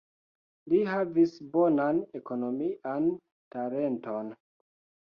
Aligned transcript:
Li 0.71 0.79
havis 0.91 1.35
bonan 1.57 2.01
ekonomian 2.21 3.13
talenton. 3.59 4.35